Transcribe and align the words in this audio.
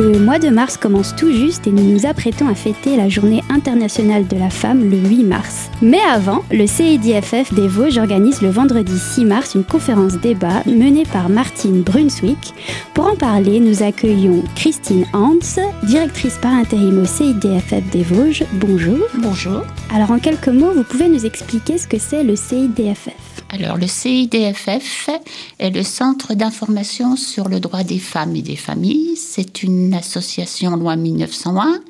Le 0.00 0.18
mois 0.18 0.38
de 0.38 0.48
mars 0.48 0.78
commence 0.78 1.14
tout 1.14 1.30
juste 1.30 1.66
et 1.66 1.70
nous 1.70 1.84
nous 1.84 2.06
apprêtons 2.06 2.48
à 2.48 2.54
fêter 2.54 2.96
la 2.96 3.10
journée 3.10 3.42
internationale 3.50 4.26
de 4.26 4.36
la 4.38 4.48
femme 4.48 4.88
le 4.88 4.96
8 4.96 5.24
mars. 5.24 5.70
Mais 5.82 6.00
avant, 6.10 6.42
le 6.50 6.66
CIDFF 6.66 7.52
des 7.52 7.68
Vosges 7.68 7.98
organise 7.98 8.40
le 8.40 8.48
vendredi 8.48 8.98
6 8.98 9.26
mars 9.26 9.54
une 9.54 9.62
conférence 9.62 10.14
débat 10.14 10.62
menée 10.64 11.04
par 11.04 11.28
Martine 11.28 11.82
Brunswick. 11.82 12.54
Pour 12.94 13.08
en 13.08 13.14
parler, 13.14 13.60
nous 13.60 13.82
accueillons 13.82 14.42
Christine 14.56 15.04
Hans, 15.12 15.60
directrice 15.82 16.38
par 16.38 16.54
intérim 16.54 17.02
au 17.02 17.04
CIDFF 17.04 17.90
des 17.92 18.02
Vosges. 18.02 18.44
Bonjour. 18.54 19.00
Bonjour. 19.18 19.60
Alors 19.94 20.12
en 20.12 20.18
quelques 20.18 20.48
mots, 20.48 20.72
vous 20.72 20.84
pouvez 20.84 21.10
nous 21.10 21.26
expliquer 21.26 21.76
ce 21.76 21.86
que 21.86 21.98
c'est 21.98 22.24
le 22.24 22.36
CIDFF 22.36 23.39
alors, 23.52 23.76
le 23.76 23.88
CIDFF 23.88 25.10
est 25.58 25.70
le 25.70 25.82
Centre 25.82 26.34
d'information 26.34 27.16
sur 27.16 27.48
le 27.48 27.58
droit 27.58 27.82
des 27.82 27.98
femmes 27.98 28.36
et 28.36 28.42
des 28.42 28.54
familles. 28.54 29.16
C'est 29.16 29.64
une 29.64 29.92
association 29.92 30.76
loi 30.76 30.94
1901, 30.94 31.80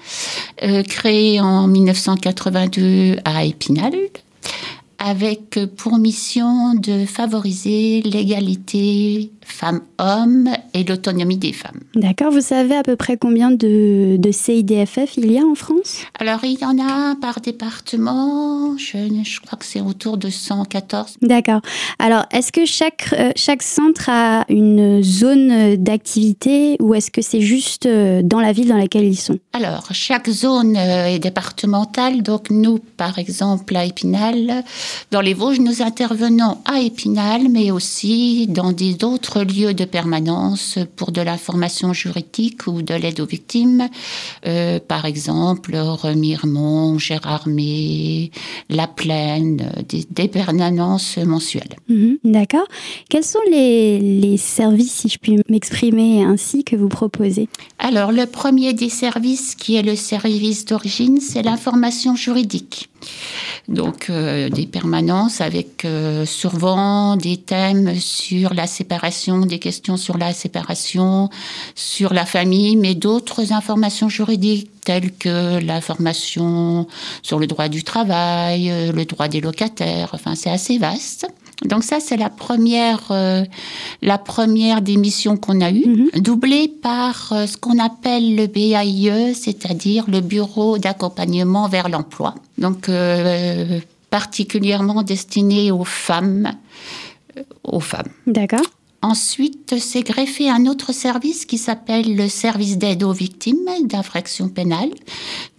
euh, 0.62 0.82
créée 0.82 1.38
en 1.38 1.66
1982 1.66 3.18
à 3.26 3.44
Épinal, 3.44 3.92
avec 4.98 5.60
pour 5.76 5.98
mission 5.98 6.72
de 6.74 7.04
favoriser 7.04 8.00
l'égalité 8.02 9.30
femmes-hommes 9.50 10.48
et 10.74 10.84
l'autonomie 10.84 11.36
des 11.36 11.52
femmes. 11.52 11.80
D'accord, 11.94 12.30
vous 12.30 12.40
savez 12.40 12.76
à 12.76 12.82
peu 12.82 12.96
près 12.96 13.16
combien 13.16 13.50
de, 13.50 14.16
de, 14.16 14.32
CIDFF 14.32 15.16
il 15.16 15.32
y 15.32 15.38
a 15.38 15.42
en 15.42 15.54
France? 15.54 16.02
Alors, 16.18 16.44
il 16.44 16.58
y 16.58 16.64
en 16.64 16.78
a 16.78 17.16
par 17.16 17.40
département, 17.40 18.76
je, 18.78 18.98
je 19.24 19.40
crois 19.40 19.58
que 19.58 19.64
c'est 19.64 19.80
autour 19.80 20.16
de 20.16 20.30
114. 20.30 21.16
D'accord. 21.22 21.60
Alors, 21.98 22.24
est-ce 22.30 22.52
que 22.52 22.64
chaque, 22.64 23.12
euh, 23.12 23.32
chaque 23.36 23.62
centre 23.62 24.08
a 24.08 24.44
une 24.48 25.02
zone 25.02 25.76
d'activité 25.76 26.76
ou 26.80 26.94
est-ce 26.94 27.10
que 27.10 27.22
c'est 27.22 27.40
juste 27.40 27.86
euh, 27.86 28.22
dans 28.22 28.40
la 28.40 28.52
ville 28.52 28.68
dans 28.68 28.76
laquelle 28.76 29.04
ils 29.04 29.16
sont? 29.16 29.38
Alors, 29.52 29.88
chaque 29.92 30.28
zone 30.28 30.76
euh, 30.76 31.06
est 31.06 31.18
départementale. 31.18 32.22
Donc, 32.22 32.50
nous, 32.50 32.78
par 32.96 33.18
exemple, 33.18 33.76
à 33.76 33.84
Épinal, 33.84 34.64
dans 35.10 35.20
les 35.20 35.34
Vosges, 35.34 35.60
nous 35.60 35.82
intervenons 35.82 36.58
à 36.64 36.80
Épinal, 36.80 37.48
mais 37.50 37.70
aussi 37.70 38.46
dans 38.48 38.72
des 38.72 39.04
autres 39.04 39.39
lieux 39.44 39.74
de 39.74 39.84
permanence 39.84 40.78
pour 40.96 41.12
de 41.12 41.20
l'information 41.20 41.92
juridique 41.92 42.66
ou 42.66 42.82
de 42.82 42.94
l'aide 42.94 43.20
aux 43.20 43.26
victimes. 43.26 43.88
Euh, 44.46 44.78
par 44.80 45.04
exemple, 45.04 45.76
Remiremont, 45.76 46.98
Gérardmer, 46.98 48.30
La 48.68 48.86
Plaine, 48.86 49.72
des, 49.88 50.04
des 50.10 50.28
permanences 50.28 51.18
mensuelles. 51.18 51.76
Mhm, 51.88 52.18
D'accord. 52.24 52.66
Quels 53.08 53.24
sont 53.24 53.38
les, 53.50 53.98
les 53.98 54.36
services, 54.36 54.92
si 54.92 55.08
je 55.08 55.18
puis 55.18 55.38
m'exprimer 55.48 56.22
ainsi, 56.22 56.64
que 56.64 56.76
vous 56.76 56.88
proposez? 56.88 57.48
Alors, 57.78 58.12
le 58.12 58.26
premier 58.26 58.72
des 58.72 58.88
services, 58.88 59.54
qui 59.54 59.76
est 59.76 59.82
le 59.82 59.96
service 59.96 60.64
d'origine, 60.64 61.20
c'est 61.20 61.42
l'information 61.42 62.14
juridique. 62.14 62.89
Donc 63.68 64.10
euh, 64.10 64.48
des 64.48 64.66
permanences 64.66 65.40
avec 65.40 65.84
euh, 65.84 66.26
souvent 66.26 67.16
des 67.16 67.36
thèmes 67.36 67.94
sur 67.94 68.52
la 68.52 68.66
séparation, 68.66 69.40
des 69.40 69.58
questions 69.58 69.96
sur 69.96 70.18
la 70.18 70.32
séparation, 70.32 71.30
sur 71.74 72.12
la 72.12 72.26
famille, 72.26 72.76
mais 72.76 72.94
d'autres 72.94 73.52
informations 73.52 74.08
juridiques 74.08 74.70
telles 74.84 75.12
que 75.12 75.58
l'information 75.58 76.86
sur 77.22 77.38
le 77.38 77.46
droit 77.46 77.68
du 77.68 77.84
travail, 77.84 78.70
euh, 78.70 78.92
le 78.92 79.04
droit 79.04 79.28
des 79.28 79.40
locataires. 79.40 80.10
Enfin, 80.14 80.34
c'est 80.34 80.50
assez 80.50 80.78
vaste. 80.78 81.26
Donc 81.66 81.84
ça, 81.84 82.00
c'est 82.00 82.16
la 82.16 82.30
première, 82.30 83.02
euh, 83.10 83.44
la 84.00 84.16
première 84.18 84.80
des 84.80 84.96
missions 84.96 85.36
qu'on 85.36 85.60
a 85.60 85.70
eues, 85.70 85.84
Mhm. 85.86 86.22
doublée 86.22 86.68
par 86.68 87.32
euh, 87.32 87.46
ce 87.46 87.56
qu'on 87.56 87.78
appelle 87.78 88.34
le 88.34 88.46
BAIE, 88.46 89.34
c'est-à-dire 89.34 90.04
le 90.08 90.20
Bureau 90.20 90.78
d'accompagnement 90.78 91.68
vers 91.68 91.88
l'emploi. 91.88 92.34
Donc 92.56 92.88
euh, 92.88 93.78
particulièrement 94.10 95.02
destiné 95.02 95.70
aux 95.70 95.84
femmes, 95.84 96.52
euh, 97.36 97.42
aux 97.62 97.80
femmes. 97.80 98.08
D'accord. 98.26 98.66
Ensuite, 99.02 99.76
c'est 99.78 100.02
greffé 100.02 100.50
un 100.50 100.66
autre 100.66 100.92
service 100.92 101.46
qui 101.46 101.56
s'appelle 101.56 102.16
le 102.16 102.28
service 102.28 102.76
d'aide 102.76 103.02
aux 103.02 103.12
victimes 103.12 103.56
d'infractions 103.84 104.48
pénales. 104.50 104.90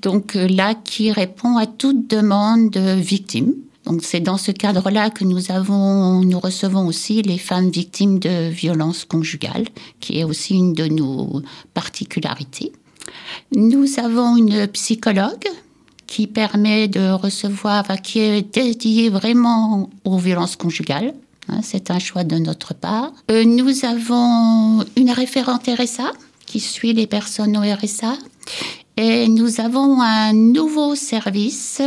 Donc 0.02 0.36
euh, 0.36 0.48
là, 0.48 0.76
qui 0.76 1.12
répond 1.12 1.58
à 1.58 1.66
toute 1.66 2.08
demande 2.08 2.70
de 2.70 2.94
victime. 3.00 3.54
Donc 3.86 4.02
c'est 4.04 4.20
dans 4.20 4.38
ce 4.38 4.52
cadre-là 4.52 5.10
que 5.10 5.24
nous 5.24 5.52
avons, 5.52 6.22
nous 6.22 6.40
recevons 6.40 6.88
aussi 6.88 7.22
les 7.22 7.38
femmes 7.38 7.70
victimes 7.70 8.20
de 8.20 8.50
violences 8.50 9.06
conjugales, 9.06 9.66
qui 10.00 10.20
est 10.20 10.24
aussi 10.24 10.56
une 10.56 10.74
de 10.74 10.86
nos 10.86 11.42
particularités. 11.74 12.72
Nous 13.54 13.88
avons 13.98 14.38
une 14.38 14.68
psychologue 14.68 15.48
qui 16.06 16.28
permet 16.28 16.88
de 16.88 17.12
recevoir, 17.12 17.86
qui 18.02 18.20
est 18.20 18.54
dédiée 18.54 19.10
vraiment 19.10 19.90
aux 20.04 20.18
violences 20.18 20.58
conjugales. 20.58 21.14
Hein, 21.48 21.62
c'est 21.64 21.90
un 21.90 22.00
choix 22.00 22.24
de 22.24 22.38
notre 22.38 22.74
part. 22.74 23.12
Euh, 23.32 23.46
nous 23.46 23.86
avons 23.86 24.86
une 24.96 25.12
référente 25.12 25.68
RSA 25.68 26.12
qui 26.46 26.60
suit 26.60 26.94
les 26.94 27.08
personnes 27.08 27.58
au 27.58 27.62
RSA. 27.62 28.18
Et 28.98 29.28
nous 29.30 29.62
avons 29.62 30.02
un 30.02 30.34
nouveau 30.34 30.96
service 30.96 31.82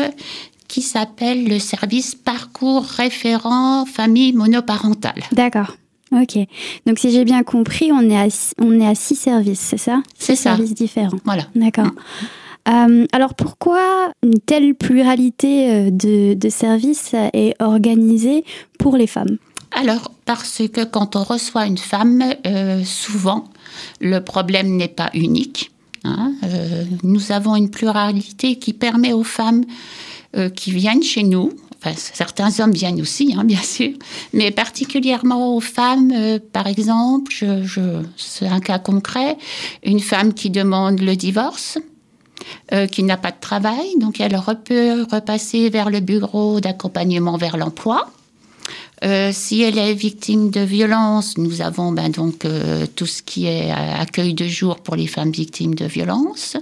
qui 0.74 0.82
s'appelle 0.82 1.40
le 1.54 1.60
service 1.60 2.16
parcours 2.16 2.84
référent 3.02 3.86
famille 3.86 4.32
monoparentale. 4.32 5.22
D'accord. 5.30 5.76
Ok. 6.10 6.34
Donc 6.86 6.98
si 6.98 7.12
j'ai 7.12 7.24
bien 7.24 7.42
compris, 7.44 7.92
on 7.92 8.04
est 8.10 8.20
à, 8.26 8.26
on 8.58 8.72
est 8.80 8.86
à 8.94 8.96
six 8.96 9.14
services, 9.30 9.60
c'est 9.70 9.78
ça? 9.88 10.02
C'est 10.18 10.34
Six 10.34 10.42
ça. 10.42 10.50
services 10.50 10.74
différents. 10.74 11.20
Voilà. 11.24 11.44
D'accord. 11.54 11.92
Euh, 12.68 13.06
alors 13.12 13.34
pourquoi 13.34 14.10
une 14.24 14.40
telle 14.50 14.74
pluralité 14.74 15.52
euh, 15.70 15.90
de, 15.90 16.34
de 16.34 16.48
services 16.48 17.14
est 17.42 17.54
organisée 17.62 18.44
pour 18.80 18.96
les 18.96 19.06
femmes? 19.06 19.36
Alors, 19.82 20.10
parce 20.24 20.62
que 20.74 20.82
quand 20.84 21.14
on 21.14 21.22
reçoit 21.34 21.66
une 21.66 21.78
femme, 21.92 22.22
euh, 22.46 22.82
souvent, 22.84 23.44
le 24.00 24.18
problème 24.32 24.76
n'est 24.76 24.94
pas 25.02 25.10
unique. 25.14 25.70
hein. 26.04 26.32
Euh, 26.44 26.84
nous 27.02 27.32
avons 27.32 27.54
une 27.62 27.70
pluralité 27.70 28.48
qui 28.62 28.72
permet 28.72 29.12
aux 29.12 29.28
femmes 29.40 29.64
euh, 30.36 30.48
qui 30.48 30.72
viennent 30.72 31.02
chez 31.02 31.22
nous, 31.22 31.52
enfin, 31.78 31.94
certains 31.96 32.60
hommes 32.60 32.72
viennent 32.72 33.00
aussi, 33.00 33.34
hein, 33.36 33.44
bien 33.44 33.62
sûr, 33.62 33.92
mais 34.32 34.50
particulièrement 34.50 35.56
aux 35.56 35.60
femmes, 35.60 36.12
euh, 36.14 36.38
par 36.52 36.66
exemple, 36.66 37.32
je, 37.32 38.02
c'est 38.16 38.48
un 38.48 38.60
cas 38.60 38.78
concret, 38.78 39.36
une 39.82 40.00
femme 40.00 40.34
qui 40.34 40.50
demande 40.50 41.00
le 41.00 41.16
divorce. 41.16 41.78
euh, 42.72 42.86
qui 42.86 43.02
n'a 43.02 43.16
pas 43.16 43.30
de 43.30 43.40
travail, 43.40 43.96
donc 43.98 44.20
elle 44.20 44.38
peut 44.64 45.06
repasser 45.10 45.70
vers 45.70 45.88
le 45.88 46.00
bureau 46.00 46.60
d'accompagnement 46.60 47.36
vers 47.36 47.56
l'emploi. 47.56 48.10
Euh, 49.04 49.30
si 49.32 49.60
elle 49.60 49.78
est 49.78 49.92
victime 49.92 50.50
de 50.50 50.60
violence, 50.60 51.36
nous 51.36 51.60
avons 51.60 51.92
ben, 51.92 52.08
donc 52.08 52.44
euh, 52.46 52.86
tout 52.96 53.04
ce 53.04 53.22
qui 53.22 53.46
est 53.46 53.70
euh, 53.70 54.00
accueil 54.00 54.32
de 54.32 54.46
jour 54.46 54.76
pour 54.76 54.96
les 54.96 55.06
femmes 55.06 55.30
victimes 55.30 55.74
de 55.74 55.84
violence. 55.84 56.56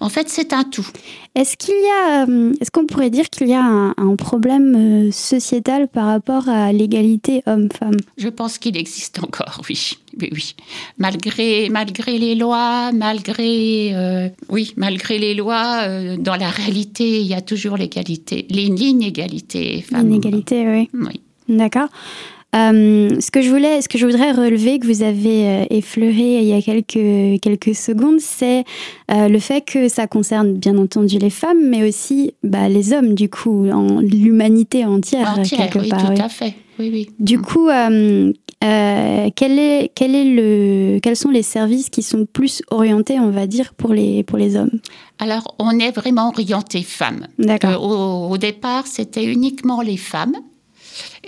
En 0.00 0.08
fait, 0.08 0.30
c'est 0.30 0.54
un 0.54 0.64
tout. 0.64 0.86
Est-ce 1.34 1.56
qu'il 1.58 1.74
y 1.74 1.90
a, 2.08 2.26
est-ce 2.60 2.70
qu'on 2.70 2.86
pourrait 2.86 3.10
dire 3.10 3.28
qu'il 3.28 3.48
y 3.48 3.54
a 3.54 3.62
un, 3.62 3.94
un 3.98 4.16
problème 4.16 5.12
sociétal 5.12 5.88
par 5.88 6.06
rapport 6.06 6.48
à 6.48 6.72
l'égalité 6.72 7.42
homme-femme? 7.46 7.96
Je 8.16 8.28
pense 8.28 8.56
qu'il 8.56 8.76
existe 8.78 9.18
encore, 9.22 9.60
oui, 9.68 9.98
oui, 10.20 10.30
oui. 10.32 10.54
Malgré, 10.96 11.68
malgré 11.68 12.18
les 12.18 12.34
lois, 12.34 12.92
malgré, 12.92 13.90
euh, 13.94 14.28
oui, 14.48 14.72
malgré 14.76 15.18
les 15.18 15.34
lois, 15.34 16.16
dans 16.18 16.36
la 16.36 16.48
réalité, 16.48 17.20
il 17.20 17.26
y 17.26 17.34
a 17.34 17.42
toujours 17.42 17.76
l'égalité, 17.76 18.46
l'inégalité. 18.48 19.84
L'inégalité, 19.90 20.66
oui. 20.68 20.88
Oui. 20.94 21.20
D'accord. 21.48 21.88
Euh, 22.54 23.20
ce 23.20 23.30
que 23.32 23.42
je 23.42 23.50
voulais, 23.50 23.82
ce 23.82 23.88
que 23.88 23.98
je 23.98 24.06
voudrais 24.06 24.30
relever 24.30 24.78
que 24.78 24.86
vous 24.86 25.02
avez 25.02 25.48
euh, 25.48 25.64
effleuré 25.70 26.38
il 26.38 26.44
y 26.44 26.52
a 26.52 26.62
quelques 26.62 27.40
quelques 27.42 27.74
secondes, 27.74 28.20
c'est 28.20 28.64
euh, 29.10 29.26
le 29.28 29.38
fait 29.40 29.62
que 29.62 29.88
ça 29.88 30.06
concerne 30.06 30.52
bien 30.54 30.78
entendu 30.78 31.18
les 31.18 31.30
femmes, 31.30 31.68
mais 31.68 31.86
aussi 31.88 32.32
bah, 32.44 32.68
les 32.68 32.92
hommes 32.92 33.14
du 33.14 33.28
coup, 33.28 33.68
en 33.70 33.98
l'humanité 34.00 34.84
entière, 34.84 35.34
Entière, 35.36 35.68
quelque 35.68 35.80
oui, 35.80 35.88
part. 35.88 36.04
tout 36.06 36.12
oui. 36.12 36.20
à 36.20 36.28
fait. 36.28 36.54
Oui, 36.78 36.90
oui. 36.92 37.10
Du 37.18 37.40
coup, 37.40 37.68
euh, 37.68 38.32
quel 38.60 39.58
est 39.58 39.90
quel 39.96 40.14
est 40.14 40.24
le 40.24 41.00
quels 41.00 41.16
sont 41.16 41.30
les 41.30 41.42
services 41.42 41.90
qui 41.90 42.02
sont 42.02 42.24
plus 42.24 42.62
orientés, 42.70 43.18
on 43.18 43.30
va 43.30 43.48
dire, 43.48 43.74
pour 43.74 43.92
les 43.92 44.22
pour 44.22 44.38
les 44.38 44.54
hommes? 44.54 44.78
Alors, 45.18 45.56
on 45.58 45.76
est 45.80 45.90
vraiment 45.90 46.28
orienté 46.28 46.82
femmes. 46.82 47.26
D'accord. 47.38 47.82
Au, 47.82 48.32
au 48.32 48.38
départ, 48.38 48.86
c'était 48.86 49.24
uniquement 49.24 49.82
les 49.82 49.96
femmes. 49.96 50.36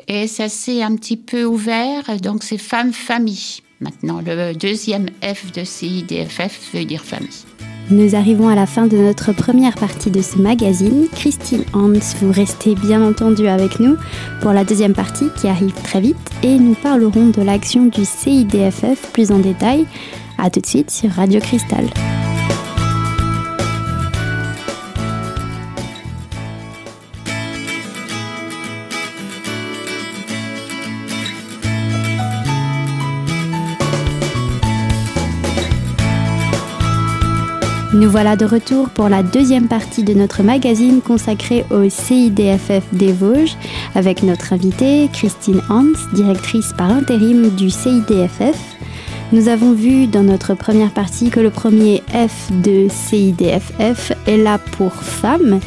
Et 0.08 0.26
ça 0.26 0.48
s'est 0.48 0.82
un 0.82 0.94
petit 0.96 1.16
peu 1.16 1.44
ouvert. 1.44 2.04
Donc, 2.20 2.42
c'est 2.42 2.58
femmes-famille. 2.58 3.60
Maintenant, 3.80 4.22
le 4.24 4.54
deuxième 4.54 5.06
F 5.22 5.52
de 5.52 5.64
CIDFF 5.64 6.74
veut 6.74 6.84
dire 6.84 7.04
famille. 7.04 7.44
Nous 7.90 8.16
arrivons 8.16 8.48
à 8.48 8.56
la 8.56 8.66
fin 8.66 8.88
de 8.88 8.96
notre 8.96 9.32
première 9.32 9.76
partie 9.76 10.10
de 10.10 10.20
ce 10.20 10.38
magazine. 10.38 11.06
Christine 11.12 11.64
Hans, 11.72 11.92
vous 12.20 12.32
restez 12.32 12.74
bien 12.74 13.00
entendu 13.00 13.46
avec 13.46 13.78
nous 13.78 13.96
pour 14.40 14.52
la 14.52 14.64
deuxième 14.64 14.94
partie 14.94 15.26
qui 15.40 15.46
arrive 15.46 15.74
très 15.84 16.00
vite 16.00 16.16
et 16.42 16.58
nous 16.58 16.74
parlerons 16.74 17.26
de 17.26 17.42
l'action 17.42 17.86
du 17.86 18.04
CIDFF 18.04 19.12
plus 19.12 19.30
en 19.30 19.38
détail 19.38 19.86
A 20.38 20.50
tout 20.50 20.60
de 20.60 20.66
suite 20.66 20.90
sur 20.90 21.10
Radio 21.10 21.38
Cristal. 21.38 21.86
Nous 37.96 38.10
voilà 38.10 38.36
de 38.36 38.44
retour 38.44 38.90
pour 38.90 39.08
la 39.08 39.22
deuxième 39.22 39.68
partie 39.68 40.02
de 40.02 40.12
notre 40.12 40.42
magazine 40.42 41.00
consacré 41.00 41.64
au 41.70 41.88
CIDFF 41.88 42.82
des 42.92 43.10
Vosges 43.10 43.56
avec 43.94 44.22
notre 44.22 44.52
invitée 44.52 45.08
Christine 45.14 45.62
Hans, 45.70 45.96
directrice 46.12 46.74
par 46.76 46.90
intérim 46.90 47.48
du 47.56 47.70
CIDFF. 47.70 48.76
Nous 49.32 49.48
avons 49.48 49.72
vu 49.72 50.08
dans 50.08 50.24
notre 50.24 50.52
première 50.52 50.92
partie 50.92 51.30
que 51.30 51.40
le 51.40 51.48
premier 51.48 52.02
F 52.10 52.52
de 52.62 52.86
CIDFF 52.90 54.12
est 54.26 54.36
là 54.36 54.58
pour 54.58 54.92
femme 54.92 55.58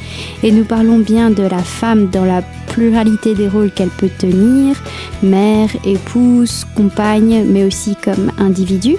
et 0.44 0.52
nous 0.52 0.66
parlons 0.66 1.00
bien 1.00 1.32
de 1.32 1.42
la 1.42 1.64
femme 1.64 2.12
dans 2.12 2.26
la 2.26 2.44
pluralité 2.68 3.34
des 3.34 3.48
rôles 3.48 3.72
qu'elle 3.72 3.90
peut 3.90 4.12
tenir, 4.20 4.76
mère, 5.24 5.70
épouse, 5.84 6.68
compagne, 6.76 7.44
mais 7.48 7.64
aussi 7.64 7.96
comme 7.96 8.32
individu. 8.38 8.98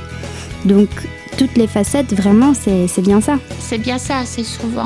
Toutes 1.40 1.56
les 1.56 1.68
facettes, 1.68 2.12
vraiment, 2.12 2.52
c'est 2.52 3.00
bien 3.00 3.22
ça. 3.22 3.38
C'est 3.58 3.78
bien 3.78 3.96
ça. 3.96 4.26
C'est 4.26 4.44
souvent, 4.44 4.84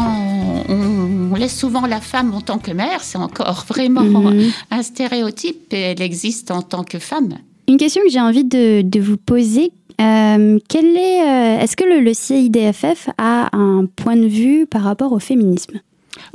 on, 0.68 1.34
laisse 1.34 1.58
souvent 1.58 1.84
la 1.84 2.00
femme 2.00 2.32
en 2.32 2.40
tant 2.40 2.58
que 2.58 2.70
mère. 2.70 3.02
C'est 3.02 3.18
encore 3.18 3.64
vraiment 3.68 4.02
mhm. 4.02 4.52
un 4.70 4.82
stéréotype 4.84 5.72
et 5.72 5.80
elle 5.80 6.00
existe 6.00 6.52
en 6.52 6.62
tant 6.62 6.84
que 6.84 7.00
femme. 7.00 7.38
Une 7.66 7.76
question 7.76 8.02
que 8.04 8.08
j'ai 8.08 8.20
envie 8.20 8.44
de, 8.44 9.00
vous 9.00 9.16
poser. 9.16 9.72
Euh, 10.00 10.58
est, 10.74 10.76
euh, 10.76 11.60
est-ce 11.60 11.76
que 11.76 11.82
le 11.82 12.14
CIDFF 12.14 13.08
a 13.18 13.48
un 13.52 13.86
point 13.86 14.16
de 14.16 14.28
vue 14.28 14.66
par 14.66 14.82
rapport 14.82 15.10
au 15.10 15.18
féminisme? 15.18 15.80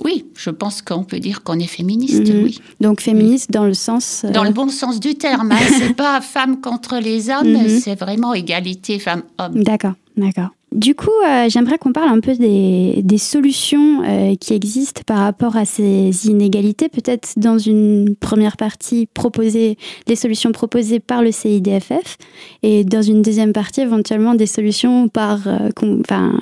Oui, 0.04 0.26
je 0.36 0.50
pense 0.50 0.82
qu'on 0.82 1.04
peut 1.04 1.20
dire 1.20 1.44
qu'on 1.44 1.60
est 1.60 1.68
féministe, 1.68 2.34
mhm. 2.34 2.44
oui. 2.44 2.60
Donc 2.80 3.02
féministe 3.02 3.52
dans 3.52 3.66
le 3.66 3.74
sens... 3.74 4.24
Euh, 4.26 4.32
dans 4.32 4.44
le 4.44 4.52
bon 4.52 4.70
sens 4.70 5.00
du 5.00 5.16
terme. 5.16 5.52
Hein. 5.52 5.58
c'est 5.80 5.96
pas 5.96 6.22
femme 6.22 6.62
contre 6.62 6.98
les 6.98 7.30
hommes, 7.30 7.52
mhm. 7.52 7.80
c'est 7.80 7.96
vraiment 7.96 8.34
égalité 8.34 9.00
femmes-hommes. 9.00 9.64
D'accord, 9.64 9.94
d'accord. 10.18 10.50
Du 10.72 10.94
coup, 10.94 11.10
euh, 11.28 11.50
j'aimerais 11.50 11.80
qu'on 11.80 11.94
parle 11.94 12.10
un 12.10 12.20
peu 12.20 12.36
des, 12.36 13.18
solutions 13.18 14.04
euh, 14.04 14.36
qui 14.36 14.54
existent 14.54 15.02
par 15.04 15.18
rapport 15.18 15.58
à 15.58 15.66
ces 15.66 16.28
inégalités. 16.28 16.90
Peut-être 16.90 17.34
dans 17.38 17.58
une 17.58 18.16
première 18.16 18.56
partie, 18.56 19.08
proposer 19.08 19.80
les 20.06 20.16
solutions 20.16 20.52
proposées 20.52 21.00
par 21.00 21.24
le 21.24 21.32
CIDFF 21.32 22.18
et 22.62 22.84
dans 22.84 23.02
une 23.02 23.24
deuxième 23.24 23.52
partie, 23.52 23.82
éventuellement 23.82 24.36
des 24.36 24.46
solutions 24.46 25.08
par, 25.08 25.40
enfin, 25.82 26.38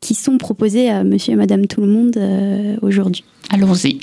qui 0.00 0.14
sont 0.14 0.38
proposées 0.38 0.88
à 0.88 1.04
monsieur 1.04 1.34
et 1.34 1.36
madame 1.36 1.66
tout 1.66 1.80
le 1.82 1.86
monde 1.86 2.16
euh, 2.16 2.76
aujourd'hui. 2.82 3.24
Allons-y. 3.50 4.00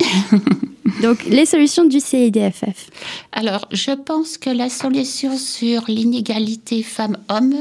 Donc, 1.02 1.26
les 1.26 1.46
solutions 1.46 1.86
du 1.86 2.00
CIDFF. 2.00 2.90
Alors, 3.32 3.68
je 3.72 3.92
pense 3.92 4.38
que 4.38 4.50
la 4.50 4.70
solution 4.70 5.38
sur 5.38 5.84
l'inégalité 5.88 6.82
femmes-hommes 6.82 7.56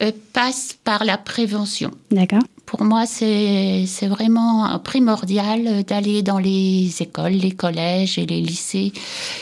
euh, 0.00 0.12
passe 0.32 0.76
par 0.84 1.04
la 1.04 1.18
prévention. 1.18 1.90
D'accord. 2.10 2.42
Pour 2.66 2.84
moi, 2.84 3.04
c'est 3.06 3.86
vraiment 4.08 4.78
primordial 4.78 5.84
d'aller 5.84 6.22
dans 6.22 6.38
les 6.38 6.90
écoles, 7.00 7.32
les 7.32 7.50
collèges 7.50 8.18
et 8.18 8.24
les 8.24 8.40
lycées 8.40 8.92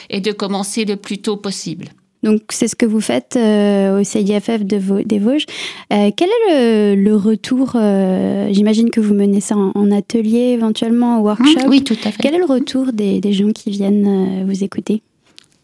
et 0.09 0.21
de 0.21 0.33
commencer 0.33 0.85
le 0.85 0.97
plus 0.97 1.19
tôt 1.19 1.37
possible. 1.37 1.91
Donc 2.23 2.43
c'est 2.51 2.69
ce 2.69 2.77
que 2.77 2.87
vous 2.87 3.01
faites 3.01 3.37
euh, 3.37 4.01
au 4.01 4.05
CIFF 4.05 4.61
de 4.61 5.03
des 5.03 5.19
Vosges. 5.19 5.47
Euh, 5.93 6.11
quel 6.15 6.29
est 6.49 6.95
le, 6.95 7.17
retour 7.17 7.73
euh, 7.75 8.49
J'imagine 8.53 8.91
que 8.91 9.01
vous 9.01 9.15
menez 9.15 9.41
ça 9.41 9.57
en, 9.57 9.91
atelier 9.91 10.53
éventuellement, 10.53 11.17
en 11.17 11.21
workshop. 11.21 11.69
oui, 11.69 11.83
tout 11.83 11.97
à 12.05 12.11
fait. 12.11 12.19
Quel 12.23 12.35
est 12.35 12.39
le 12.39 12.45
retour 12.45 12.93
des, 12.93 13.21
gens 13.33 13.51
qui 13.53 13.71
viennent 13.71 14.45
vous 14.47 14.65
écouter? 14.65 15.03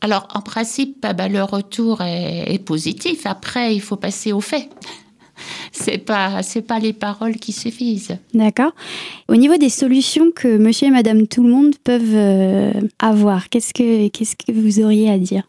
Alors 0.00 0.28
en 0.34 0.40
principe, 0.40 1.02
bah, 1.02 1.12
bah, 1.12 1.28
le 1.28 1.42
retour 1.42 2.00
est, 2.02 2.62
positif. 2.64 3.26
Après, 3.26 3.74
il 3.74 3.80
faut 3.80 3.96
passer 3.96 4.32
aux 4.32 4.40
faits 4.40 4.68
c'est 5.72 5.98
pas 5.98 6.42
c'est 6.42 6.62
pas 6.62 6.78
les 6.78 6.92
paroles 6.92 7.36
qui 7.36 7.52
suffisent. 7.52 8.16
D'accord. 8.34 8.72
Au 9.28 9.36
niveau 9.36 9.56
des 9.56 9.70
solutions 9.70 10.30
que 10.34 10.56
monsieur 10.56 10.88
et 10.88 10.90
madame 10.90 11.26
tout 11.26 11.42
le 11.42 11.50
monde 11.50 11.74
peuvent 11.82 12.72
avoir, 12.98 13.48
qu'est-ce 13.48 13.72
que 13.74 14.08
qu'est-ce 14.08 14.36
que 14.36 14.52
vous 14.52 14.80
auriez 14.80 15.10
à 15.10 15.18
dire? 15.18 15.44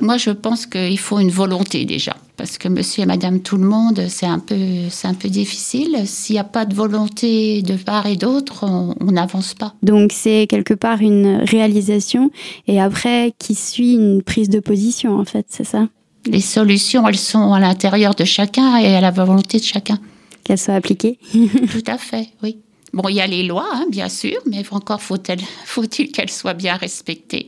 Moi, 0.00 0.18
je 0.18 0.30
pense 0.30 0.66
qu'il 0.66 0.98
faut 0.98 1.18
une 1.18 1.30
volonté 1.30 1.86
déjà, 1.86 2.14
parce 2.36 2.58
que 2.58 2.68
monsieur 2.68 3.04
et 3.04 3.06
madame 3.06 3.40
tout 3.40 3.56
le 3.56 3.66
monde, 3.66 4.04
c'est 4.08 4.26
un 4.26 4.38
peu, 4.38 4.54
c'est 4.90 5.08
un 5.08 5.14
peu 5.14 5.30
difficile. 5.30 5.96
S'il 6.04 6.34
n'y 6.34 6.40
a 6.40 6.44
pas 6.44 6.66
de 6.66 6.74
volonté 6.74 7.62
de 7.62 7.76
part 7.76 8.06
et 8.06 8.16
d'autre, 8.16 8.64
on 8.68 9.10
n'avance 9.10 9.54
pas. 9.54 9.74
Donc, 9.82 10.12
c'est 10.12 10.46
quelque 10.46 10.74
part 10.74 11.00
une 11.00 11.40
réalisation 11.44 12.30
et 12.66 12.80
après 12.82 13.32
qui 13.38 13.54
suit 13.54 13.94
une 13.94 14.22
prise 14.22 14.50
de 14.50 14.60
position, 14.60 15.18
en 15.18 15.24
fait, 15.24 15.46
c'est 15.48 15.64
ça? 15.64 15.88
Les 16.26 16.40
solutions, 16.40 17.06
elles 17.08 17.18
sont 17.18 17.52
à 17.52 17.60
l'intérieur 17.60 18.14
de 18.14 18.24
chacun 18.24 18.76
et 18.76 18.94
à 18.94 19.00
la 19.00 19.10
volonté 19.10 19.58
de 19.58 19.64
chacun. 19.64 19.98
Qu'elles 20.44 20.58
soient 20.58 20.74
appliquées 20.74 21.18
Tout 21.32 21.84
à 21.86 21.98
fait, 21.98 22.28
oui. 22.42 22.58
Bon, 22.92 23.08
il 23.08 23.14
y 23.14 23.20
a 23.22 23.26
les 23.26 23.42
lois, 23.42 23.68
hein, 23.72 23.86
bien 23.90 24.10
sûr, 24.10 24.36
mais 24.46 24.62
encore 24.70 25.00
faut-il 25.64 26.12
qu'elles 26.12 26.30
soient 26.30 26.54
bien 26.54 26.76
respectées. 26.76 27.46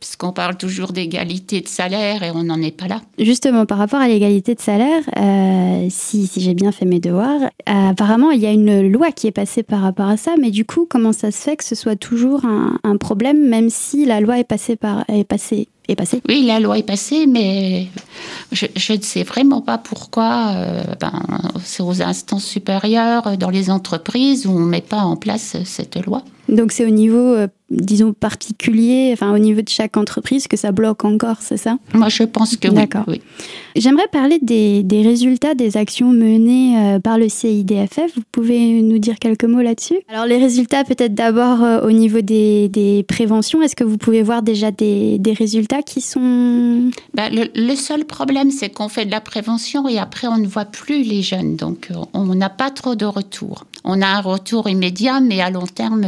Puisqu'on 0.00 0.32
parle 0.32 0.56
toujours 0.56 0.90
d'égalité 0.90 1.60
de 1.60 1.68
salaire 1.68 2.24
et 2.24 2.32
on 2.32 2.42
n'en 2.42 2.60
est 2.60 2.76
pas 2.76 2.88
là. 2.88 3.00
Justement, 3.16 3.64
par 3.64 3.78
rapport 3.78 4.00
à 4.00 4.08
l'égalité 4.08 4.56
de 4.56 4.60
salaire, 4.60 5.02
euh, 5.18 5.86
si, 5.88 6.28
j'ai 6.36 6.54
bien 6.54 6.72
fait 6.72 6.84
mes 6.84 6.98
devoirs, 6.98 7.42
euh, 7.42 7.90
apparemment, 7.90 8.32
il 8.32 8.40
y 8.40 8.46
a 8.46 8.50
une 8.50 8.90
loi 8.90 9.12
qui 9.12 9.28
est 9.28 9.32
passée 9.32 9.62
par 9.62 9.82
rapport 9.82 10.08
à 10.08 10.16
ça, 10.16 10.34
mais 10.40 10.50
du 10.50 10.64
coup, 10.64 10.84
comment 10.90 11.12
ça 11.12 11.30
se 11.30 11.38
fait 11.38 11.56
que 11.56 11.64
ce 11.64 11.76
soit 11.76 11.94
toujours 11.94 12.44
un, 12.44 12.80
un 12.82 12.96
problème, 12.96 13.46
même 13.48 13.70
si 13.70 14.04
la 14.04 14.20
loi 14.20 14.40
est 14.40 14.44
passée, 14.44 14.74
par, 14.74 15.04
est 15.08 15.22
passée 15.22 15.68
est 15.88 15.96
passée 15.96 16.20
Oui, 16.28 16.44
la 16.46 16.60
loi 16.60 16.78
est 16.78 16.82
passée, 16.82 17.26
mais 17.26 17.86
je, 18.52 18.92
ne 18.92 19.00
sais 19.02 19.22
vraiment 19.22 19.60
pas 19.60 19.78
pourquoi 19.78 20.52
euh, 20.54 20.82
ben, 21.00 21.12
c'est 21.62 21.82
aux 21.82 22.02
instances 22.02 22.44
supérieures, 22.44 23.36
dans 23.36 23.50
les 23.50 23.70
entreprises, 23.70 24.46
où 24.46 24.50
on 24.50 24.60
ne 24.60 24.66
met 24.66 24.80
pas 24.80 25.00
en 25.00 25.16
place 25.16 25.56
cette 25.64 26.04
loi. 26.04 26.22
Donc 26.48 26.72
c'est 26.72 26.86
au 26.86 26.90
niveau, 26.90 27.18
euh, 27.18 27.48
disons, 27.70 28.12
particulier, 28.12 29.10
enfin 29.12 29.34
au 29.34 29.38
niveau 29.38 29.62
de 29.62 29.68
chaque 29.68 29.96
entreprise 29.96 30.46
que 30.46 30.56
ça 30.56 30.70
bloque 30.70 31.04
encore, 31.04 31.38
c'est 31.40 31.56
ça? 31.56 31.78
Moi 31.92 32.08
je 32.08 32.22
pense 32.22 32.56
que 32.56 32.68
oui. 32.68 32.74
D'accord. 32.74 33.04
Oui. 33.08 33.20
J'aimerais 33.74 34.06
parler 34.12 34.38
des, 34.40 34.84
résultats 35.02 35.54
des 35.54 35.76
actions 35.76 36.12
menées 36.12 36.78
euh, 36.78 37.00
par 37.00 37.18
le 37.18 37.28
CIDFF. 37.28 38.14
Vous 38.14 38.22
pouvez 38.30 38.80
nous 38.80 38.98
dire 38.98 39.18
quelques 39.18 39.44
mots 39.44 39.60
là-dessus? 39.60 39.96
Alors 40.08 40.26
les 40.26 40.38
résultats 40.38 40.84
peut-être 40.84 41.14
d'abord 41.14 41.62
euh, 41.62 41.80
au 41.80 41.90
niveau 41.90 42.20
des, 42.20 43.04
préventions. 43.08 43.60
Est-ce 43.62 43.74
que 43.74 43.84
vous 43.84 43.98
pouvez 43.98 44.22
voir 44.22 44.42
déjà 44.42 44.70
des, 44.70 45.20
résultats? 45.36 45.75
Qui 45.82 46.00
sont... 46.00 46.90
Ben, 47.14 47.32
le, 47.32 47.48
le, 47.54 47.74
seul 47.76 48.04
problème 48.04 48.50
c'est 48.50 48.70
qu'on 48.70 48.88
fait 48.88 49.06
de 49.06 49.10
la 49.10 49.20
prévention 49.20 49.88
et 49.88 49.98
après 49.98 50.26
on 50.26 50.38
ne 50.38 50.46
voit 50.46 50.64
plus 50.64 51.02
les 51.02 51.22
jeunes. 51.22 51.56
Donc 51.56 51.90
on 52.12 52.34
n'a 52.34 52.50
pas 52.50 52.70
trop 52.70 52.94
de 52.94 53.06
retour. 53.06 53.64
On 53.84 54.02
a 54.02 54.06
un 54.06 54.20
retour 54.20 54.68
immédiat 54.68 55.20
mais 55.20 55.40
à 55.40 55.50
long 55.50 55.66
terme 55.66 56.06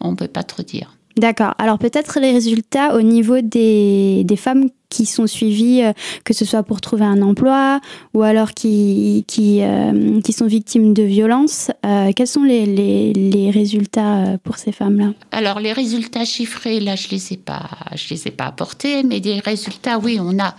on 0.00 0.10
ne 0.10 0.16
peut 0.16 0.28
pas 0.28 0.42
trop 0.42 0.62
dire. 0.62 0.98
D'accord. 1.18 1.54
Alors 1.58 1.78
peut-être 1.78 2.20
les 2.20 2.30
résultats 2.30 2.94
au 2.94 3.02
niveau 3.02 3.40
des, 3.40 4.24
femmes 4.36 4.68
qui 4.88 5.06
sont 5.06 5.26
suivies, 5.26 5.82
euh, 5.82 5.92
que 6.24 6.32
ce 6.32 6.44
soit 6.44 6.62
pour 6.62 6.80
trouver 6.80 7.04
un 7.04 7.22
emploi 7.22 7.80
ou 8.14 8.22
alors 8.22 8.52
qui, 8.52 9.24
qui, 9.26 9.62
euh, 9.62 10.20
qui 10.20 10.32
sont 10.32 10.46
victimes 10.46 10.94
de 10.94 11.02
violences. 11.02 11.70
Euh, 11.84 12.12
quels 12.14 12.26
sont 12.26 12.44
les, 12.44 12.66
les, 12.66 13.50
résultats 13.50 14.38
pour 14.44 14.58
ces 14.58 14.72
femmes-là? 14.72 15.12
Alors 15.32 15.58
les 15.60 15.72
résultats 15.72 16.24
chiffrés, 16.24 16.80
là, 16.80 16.96
je 16.96 17.06
ne 17.06 17.12
les, 17.12 17.32
ai 17.32 17.36
pas, 17.36 17.68
les 18.10 18.28
ai 18.28 18.30
pas 18.30 18.46
apportés, 18.46 19.02
mais 19.02 19.20
des 19.20 19.38
résultats, 19.40 19.98
oui, 19.98 20.18
on 20.20 20.38
a, 20.38 20.54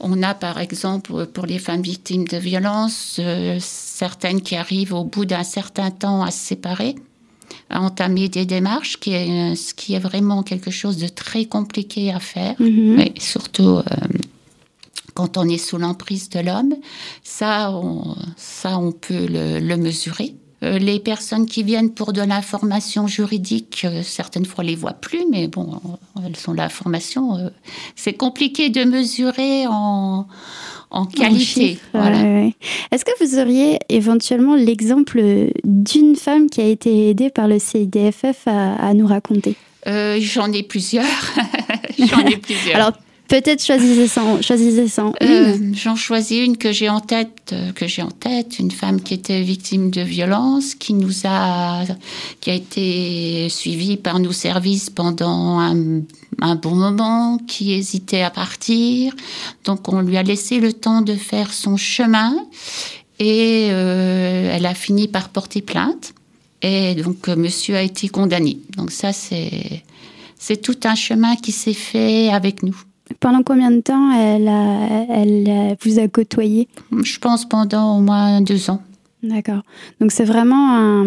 on 0.00 0.22
a 0.22 0.34
par 0.34 0.58
exemple 0.58 1.26
pour 1.26 1.46
les 1.46 1.58
femmes 1.58 1.82
victimes 1.82 2.26
de 2.26 2.36
violences, 2.36 3.20
certaines 3.60 4.40
qui 4.40 4.56
arrivent 4.56 4.94
au 4.94 5.04
bout 5.04 5.24
d'un 5.24 5.44
certain 5.44 5.90
temps 5.90 6.22
à 6.22 6.30
se 6.30 6.38
séparer 6.38 6.96
à 7.70 7.80
entamer 7.80 8.28
des 8.28 8.46
démarches, 8.46 8.98
qui 8.98 9.12
est, 9.12 9.54
ce 9.54 9.74
qui 9.74 9.94
est 9.94 9.98
vraiment 9.98 10.42
quelque 10.42 10.70
chose 10.70 10.96
de 10.96 11.08
très 11.08 11.46
compliqué 11.46 12.12
à 12.12 12.20
faire, 12.20 12.54
mhm. 12.58 12.94
mais 12.96 13.12
surtout 13.18 13.78
euh, 13.78 13.82
quand 15.14 15.36
on 15.36 15.48
est 15.48 15.58
sous 15.58 15.78
l'emprise 15.78 16.28
de 16.28 16.40
l'homme. 16.40 16.74
Ça, 17.22 17.70
on, 17.72 18.16
ça, 18.36 18.78
on 18.78 18.92
peut 18.92 19.26
le, 19.28 19.76
mesurer. 19.76 20.34
Euh, 20.62 20.78
les 20.78 20.98
personnes 20.98 21.46
qui 21.46 21.62
viennent 21.62 21.90
pour 21.90 22.12
de 22.12 22.22
l'information 22.22 23.06
juridique, 23.06 23.84
euh, 23.84 24.02
certaines 24.02 24.44
fois, 24.44 24.64
on 24.64 24.66
les 24.66 24.76
voit 24.76 24.94
plus, 24.94 25.24
mais 25.30 25.48
bon, 25.48 25.80
elles 26.24 26.36
sont 26.36 26.52
l'information. 26.52 27.50
c'est 27.96 28.14
compliqué 28.14 28.70
de 28.70 28.84
mesurer 28.84 29.66
en, 29.68 30.26
en 30.94 31.06
qualité. 31.06 31.78
Est-ce 31.92 33.04
que 33.04 33.24
vous 33.24 33.38
auriez 33.38 33.78
éventuellement 33.88 34.54
l'exemple 34.54 35.20
d'une 35.64 36.16
femme 36.16 36.48
qui 36.48 36.60
a 36.60 36.66
été 36.66 37.10
aidée 37.10 37.30
par 37.30 37.48
le 37.48 37.58
CIDFF 37.58 38.46
à, 38.46 38.94
nous 38.94 39.06
raconter? 39.06 39.56
Euh, 39.86 40.18
J'en 40.20 40.50
ai 40.52 40.62
plusieurs. 40.62 41.04
J'en 41.98 42.24
ai 42.26 42.36
plusieurs. 42.36 42.76
Alors, 42.76 42.92
Peut-être 43.28 43.64
choisissez-en 43.64 44.42
choisissez 44.42 45.00
euh, 45.22 45.56
J'en 45.72 45.96
choisis 45.96 46.44
une 46.44 46.58
que 46.58 46.72
j'ai 46.72 46.90
en 46.90 47.00
tête, 47.00 47.52
euh, 47.52 47.72
que 47.72 47.86
j'ai 47.86 48.02
en 48.02 48.10
tête, 48.10 48.58
une 48.58 48.70
femme 48.70 49.00
qui 49.00 49.14
était 49.14 49.40
victime 49.40 49.90
de 49.90 50.02
violence, 50.02 50.74
qui 50.74 50.92
nous 50.92 51.22
a, 51.24 51.84
qui 52.40 52.50
a 52.50 52.54
été 52.54 53.48
suivie 53.48 53.96
par 53.96 54.20
nos 54.20 54.32
services 54.32 54.90
pendant 54.90 55.58
un, 55.58 56.02
un 56.40 56.56
bon 56.56 56.74
moment, 56.74 57.38
qui 57.46 57.72
hésitait 57.72 58.22
à 58.22 58.30
partir. 58.30 59.14
Donc 59.64 59.92
on 59.92 60.00
lui 60.00 60.16
a 60.16 60.22
laissé 60.22 60.60
le 60.60 60.72
temps 60.72 61.02
de 61.02 61.14
faire 61.14 61.52
son 61.52 61.76
chemin 61.76 62.34
et 63.18 63.68
euh, 63.70 64.50
elle 64.52 64.66
a 64.66 64.74
fini 64.74 65.08
par 65.08 65.28
porter 65.28 65.62
plainte. 65.62 66.14
Et 66.62 66.94
donc 66.94 67.28
monsieur 67.28 67.76
a 67.76 67.82
été 67.82 68.08
condamné. 68.08 68.58
Donc 68.76 68.90
ça 68.90 69.12
c'est 69.12 69.82
c'est 70.38 70.60
tout 70.60 70.76
un 70.84 70.94
chemin 70.94 71.36
qui 71.36 71.52
s'est 71.52 71.74
fait 71.74 72.28
avec 72.30 72.62
nous. 72.62 72.76
Pendant 73.20 73.42
combien 73.42 73.70
de 73.70 73.80
temps 73.80 74.10
elle, 74.12 74.48
elle 75.10 75.76
vous 75.82 75.98
a 75.98 76.08
côtoyé? 76.08 76.68
Je 77.02 77.18
pense 77.18 77.46
pendant 77.46 77.98
au 77.98 78.00
moins 78.00 78.40
deux 78.40 78.70
ans. 78.70 78.82
D'accord. 79.22 79.62
Donc 80.00 80.12
c'est 80.12 80.24
vraiment 80.24 81.02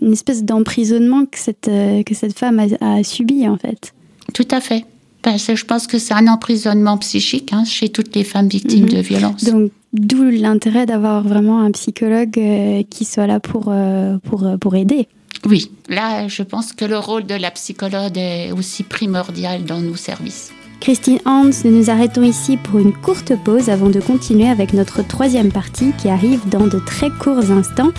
une 0.00 0.12
espèce 0.12 0.44
d'emprisonnement 0.44 1.24
que 1.26 1.38
cette, 1.38 1.70
que 1.70 2.14
cette 2.14 2.38
femme 2.38 2.60
a, 2.80 3.02
subi 3.02 3.48
en 3.48 3.56
fait. 3.56 3.94
Tout 4.34 4.48
à 4.50 4.60
fait. 4.60 4.84
Parce 5.22 5.46
que 5.46 5.56
je 5.56 5.64
pense 5.64 5.86
que 5.86 5.98
c'est 5.98 6.14
un 6.14 6.28
emprisonnement 6.28 6.98
psychique 6.98 7.52
hein, 7.52 7.64
chez 7.64 7.88
toutes 7.88 8.14
les 8.14 8.22
femmes 8.22 8.48
victimes 8.48 8.84
mhm. 8.84 8.90
de 8.90 8.98
violences. 8.98 9.44
Donc 9.44 9.72
d'où 9.92 10.22
l'intérêt 10.24 10.86
d'avoir 10.86 11.22
vraiment 11.22 11.60
un 11.60 11.72
psychologue 11.72 12.38
euh, 12.38 12.82
qui 12.88 13.04
soit 13.04 13.26
là 13.26 13.40
pour, 13.40 13.66
euh, 13.68 14.18
pour, 14.18 14.46
pour 14.60 14.76
aider. 14.76 15.08
Oui, 15.44 15.70
là, 15.88 16.28
je 16.28 16.42
pense 16.42 16.72
que 16.72 16.84
le 16.84 16.98
rôle 16.98 17.24
de 17.26 17.34
la 17.34 17.50
psychologue 17.50 18.16
est 18.16 18.52
aussi 18.52 18.82
primordial 18.82 19.64
dans 19.64 19.80
nos 19.80 19.96
services. 19.96 20.52
Christine 20.80 21.18
Hans, 21.24 21.50
nous 21.64 21.70
nous 21.70 21.90
arrêtons 21.90 22.22
ici 22.22 22.56
pour 22.56 22.78
une 22.78 22.92
courte 22.92 23.32
pause 23.44 23.70
avant 23.70 23.88
de 23.88 24.00
continuer 24.00 24.48
avec 24.48 24.72
notre 24.72 25.02
troisième 25.06 25.50
partie 25.50 25.92
qui 25.98 26.08
arrive 26.08 26.48
dans 26.48 26.66
de 26.66 26.78
très 26.78 27.10
courts 27.10 27.50
instants 27.50 27.90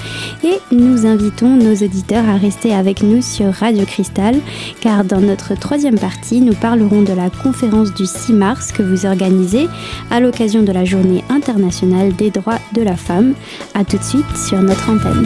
et 0.43 0.59
nous 0.71 1.05
invitons 1.05 1.55
nos 1.55 1.73
auditeurs 1.73 2.27
à 2.29 2.37
rester 2.37 2.73
avec 2.73 3.03
nous 3.03 3.21
sur 3.21 3.51
Radio 3.53 3.83
Cristal 3.85 4.35
car 4.79 5.03
dans 5.03 5.21
notre 5.21 5.55
troisième 5.55 5.99
partie 5.99 6.39
nous 6.39 6.53
parlerons 6.53 7.01
de 7.01 7.13
la 7.13 7.29
conférence 7.29 7.93
du 7.93 8.05
6 8.05 8.33
mars 8.33 8.71
que 8.71 8.83
vous 8.83 9.05
organisez 9.05 9.67
à 10.11 10.19
l'occasion 10.19 10.63
de 10.63 10.71
la 10.71 10.85
journée 10.85 11.23
internationale 11.29 12.15
des 12.15 12.31
droits 12.31 12.59
de 12.73 12.83
la 12.83 12.95
femme. 12.95 13.33
A 13.73 13.83
tout 13.83 13.97
de 13.97 14.03
suite 14.03 14.37
sur 14.37 14.61
notre 14.61 14.89
antenne. 14.89 15.25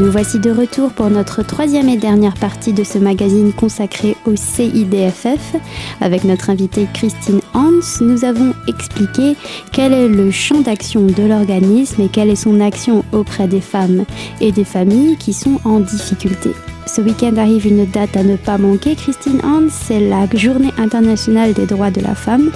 Nous 0.00 0.10
voici 0.10 0.38
de 0.38 0.50
retour 0.50 0.92
pour 0.92 1.10
notre 1.10 1.42
troisième 1.42 1.90
et 1.90 1.98
dernière 1.98 2.32
partie 2.32 2.72
de 2.72 2.84
ce 2.84 2.96
magazine 2.96 3.52
consacré 3.52 4.16
au 4.24 4.34
CIDFF. 4.34 5.56
Avec 6.00 6.24
notre 6.24 6.48
invitée 6.48 6.88
Christine 6.94 7.42
Hans, 7.52 8.00
nous 8.00 8.24
avons 8.24 8.54
expliqué 8.66 9.36
quel 9.72 9.92
est 9.92 10.08
le 10.08 10.30
champ 10.30 10.62
d'action 10.62 11.02
de 11.02 11.22
l'organisme 11.22 12.00
et 12.00 12.08
quelle 12.08 12.30
est 12.30 12.34
son 12.34 12.62
action 12.62 13.04
auprès 13.12 13.46
des 13.46 13.60
femmes 13.60 14.06
et 14.40 14.52
des 14.52 14.64
familles 14.64 15.18
qui 15.18 15.34
sont 15.34 15.60
en 15.66 15.80
difficulté. 15.80 16.52
Ce 16.86 17.02
week-end 17.02 17.36
arrive 17.36 17.66
une 17.66 17.84
date 17.84 18.16
à 18.16 18.22
ne 18.22 18.36
pas 18.36 18.56
manquer, 18.56 18.94
Christine 18.96 19.42
Hans, 19.44 19.68
c'est 19.70 20.00
la 20.00 20.26
Journée 20.32 20.72
internationale 20.78 21.52
des 21.52 21.66
droits 21.66 21.90
de 21.90 22.00
la 22.00 22.14
femme. 22.14 22.50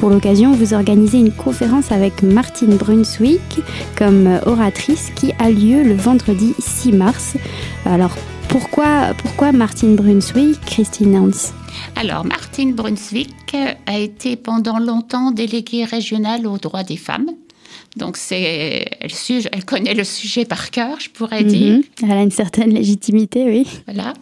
Pour 0.00 0.08
l'occasion, 0.08 0.52
vous 0.52 0.72
organisez 0.72 1.18
une 1.18 1.30
conférence 1.30 1.92
avec 1.92 2.22
Martine 2.22 2.74
Brunswick 2.76 3.60
comme 3.98 4.40
oratrice 4.46 5.10
qui 5.14 5.30
a 5.38 5.50
lieu 5.50 5.82
le 5.82 5.92
vendredi 5.92 6.54
6 6.58 6.92
mars. 6.92 7.36
Alors, 7.84 8.16
pourquoi, 8.48 9.12
pourquoi 9.18 9.52
Martine 9.52 9.96
Brunswick, 9.96 10.58
Christine 10.62 11.12
Nance 11.12 11.52
alors, 11.96 12.24
Martine 12.24 12.74
Brunswick 12.74 13.56
a 13.86 13.98
été 13.98 14.36
pendant 14.36 14.78
longtemps 14.78 15.30
déléguée 15.30 15.84
régionale 15.84 16.46
aux 16.46 16.58
droits 16.58 16.82
des 16.82 16.96
femmes. 16.96 17.30
Donc, 17.96 18.16
c'est, 18.16 18.86
elle, 19.00 19.64
connaît 19.64 19.94
le 19.94 20.04
sujet 20.04 20.44
par 20.44 20.70
cœur, 20.70 21.00
je 21.00 21.10
pourrais 21.10 21.42
dire. 21.42 21.78
Mhm. 21.78 21.82
Elle 22.04 22.18
a 22.18 22.22
une 22.22 22.30
certaine 22.30 22.72
légitimité, 22.72 23.44
oui. 23.44 23.66
Voilà. 23.86 24.14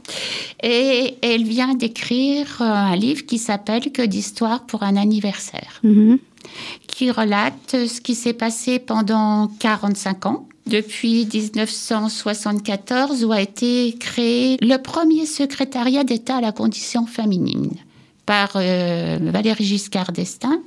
Et 0.63 1.17
elle 1.23 1.45
vient 1.45 1.75
d'écrire 1.75 2.63
un 2.63 2.97
livre 2.97 3.27
qui 3.27 3.39
s'appelle 3.39 3.93
Que 3.93 4.03
d'histoire 4.03 4.65
pour 4.65 4.83
un 4.83 4.97
anniversaire, 4.97 5.81
mhm. 5.83 6.19
qui 6.87 7.11
relate 7.11 7.87
ce 7.87 8.01
qui 8.01 8.15
s'est 8.15 8.33
passé 8.33 8.79
pendant 8.79 9.49
45 9.59 10.27
ans 10.27 10.49
depuis 10.67 11.27
1974 11.33 13.25
où 13.25 13.33
a 13.33 13.41
été 13.41 13.95
créé 13.99 14.59
le 14.61 14.77
premier 14.77 15.27
secrétariat 15.27 16.05
d'État 16.05 16.37
à 16.37 16.41
la 16.41 16.53
condition 16.53 17.07
féminine 17.07 17.73
par 18.29 18.51
euh, 18.57 19.19
Valéry 19.23 19.65
Giscard 19.65 20.13
d'Estaing. 20.13 20.61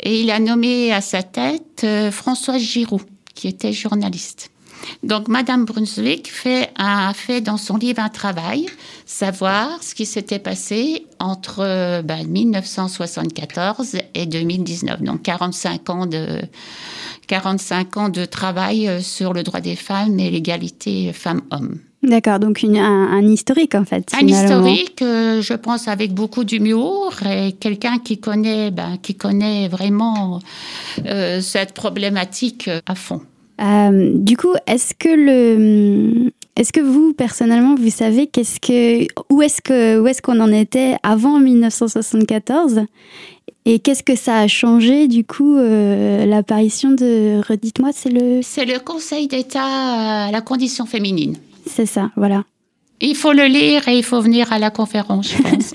Et 0.00 0.20
il 0.20 0.30
a 0.30 0.38
nommé 0.38 0.92
à 0.92 1.00
sa 1.00 1.22
tête 1.22 1.80
euh, 1.82 2.10
Françoise 2.10 2.60
Giroud, 2.60 3.00
qui 3.34 3.48
était 3.48 3.72
journaliste. 3.72 4.50
Donc, 5.02 5.28
Madame 5.28 5.64
Brunswick 5.64 6.30
fait, 6.30 6.70
a 6.76 7.14
fait 7.14 7.40
dans 7.40 7.56
son 7.56 7.78
livre 7.78 8.02
un 8.02 8.10
travail, 8.10 8.66
savoir 9.06 9.82
ce 9.82 9.94
qui 9.94 10.04
s'était 10.04 10.38
passé 10.38 11.06
entre 11.18 12.02
1974 12.02 13.92
ben, 13.92 14.02
et 14.12 14.26
2019. 14.26 15.00
Donc, 15.00 15.22
45 15.22 15.88
ans 15.88 16.04
de, 16.04 16.42
45 17.28 17.96
ans 17.96 18.08
de 18.10 18.26
travail 18.26 18.88
euh, 18.88 19.00
sur 19.00 19.32
le 19.32 19.42
droit 19.42 19.62
des 19.62 19.76
femmes 19.76 20.20
et 20.20 20.30
l'égalité 20.30 21.14
femmes-hommes. 21.14 21.78
D'accord, 22.02 22.38
donc 22.38 22.64
un, 22.64 23.22
historique 23.22 23.74
en 23.74 23.84
fait. 23.84 24.10
Un 24.18 24.26
historique, 24.26 25.02
euh, 25.02 25.42
je 25.42 25.52
pense, 25.52 25.86
avec 25.86 26.14
beaucoup 26.14 26.44
d'humour 26.44 27.12
et 27.30 27.52
quelqu'un 27.52 27.98
qui 27.98 28.18
connaît, 28.18 28.70
ben, 28.70 28.96
qui 29.02 29.14
connaît 29.14 29.68
vraiment 29.68 30.40
euh, 31.04 31.42
cette 31.42 31.74
problématique 31.74 32.70
à 32.86 32.94
fond. 32.94 33.20
Euh, 33.60 34.12
du 34.14 34.38
coup, 34.38 34.54
est-ce 34.66 34.94
que 34.94 35.10
le, 35.10 36.30
est-ce 36.56 36.72
que 36.72 36.80
vous 36.80 37.12
personnellement, 37.12 37.74
vous 37.74 37.90
savez 37.90 38.26
qu'est-ce 38.28 38.60
que, 38.60 39.06
où 39.28 39.42
est-ce 39.42 39.60
que, 39.60 40.00
où 40.00 40.06
est-ce 40.06 40.22
qu'on 40.22 40.40
en 40.40 40.50
était 40.50 40.96
avant 41.02 41.38
1974 41.38 42.80
et 43.66 43.78
qu'est-ce 43.78 44.02
que 44.02 44.16
ça 44.16 44.38
a 44.38 44.48
changé 44.48 45.06
du 45.06 45.22
coup 45.22 45.54
l'apparition 45.54 46.92
de, 46.92 47.46
redites-moi, 47.46 47.90
c'est 47.92 48.08
le, 48.08 48.40
c'est 48.42 48.64
le 48.64 48.78
Conseil 48.78 49.28
d'État 49.28 49.60
à 49.62 50.30
la 50.30 50.40
condition 50.40 50.86
féminine. 50.86 51.36
C'est 51.72 51.86
ça, 51.86 52.10
voilà. 52.16 52.44
Il 53.00 53.14
faut 53.14 53.32
le 53.32 53.44
lire 53.44 53.86
et 53.88 53.96
il 53.96 54.04
faut 54.04 54.20
venir 54.20 54.52
à 54.52 54.58
la 54.58 54.70
conférence, 54.70 55.30
je 55.30 55.42
pense. 55.42 55.74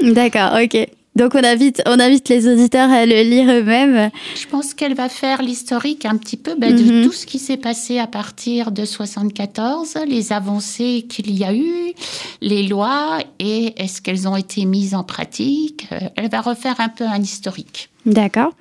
D'accord, 0.00 0.58
ok. 0.62 0.88
Donc 1.16 1.34
on 1.34 1.42
invite, 1.42 1.82
on 1.86 1.98
invite 1.98 2.28
les 2.28 2.46
auditeurs 2.46 2.90
à 2.90 3.06
le 3.06 3.22
lire 3.22 3.50
eux-mêmes. 3.50 4.10
Je 4.34 4.46
pense 4.46 4.74
qu'elle 4.74 4.94
va 4.94 5.08
faire 5.08 5.40
l'historique 5.40 6.04
un 6.04 6.18
petit 6.18 6.36
peu 6.36 6.54
ben, 6.58 6.76
de 6.76 6.82
mhm. 6.82 7.04
tout 7.06 7.12
ce 7.12 7.24
qui 7.24 7.38
s'est 7.38 7.56
passé 7.56 7.98
à 7.98 8.06
partir 8.06 8.70
de 8.70 8.84
74, 8.84 9.96
les 10.06 10.34
avancées 10.34 11.06
qu'il 11.08 11.34
y 11.34 11.42
a 11.42 11.54
eu, 11.54 11.94
les 12.42 12.64
lois 12.64 13.18
et 13.38 13.72
est-ce 13.82 14.02
qu'elles 14.02 14.28
ont 14.28 14.36
été 14.36 14.66
mises 14.66 14.94
en 14.94 15.04
pratique. 15.04 15.88
Euh, 15.90 16.00
elle 16.16 16.28
va 16.28 16.42
refaire 16.42 16.80
un 16.80 16.90
peu 16.90 17.04
un 17.04 17.22
historique. 17.22 17.88
D'accord. 18.04 18.52